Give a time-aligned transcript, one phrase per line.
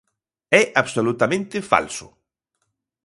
[0.61, 2.07] É absolutamente falso.